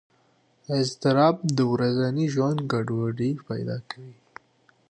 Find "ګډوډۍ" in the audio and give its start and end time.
2.71-3.31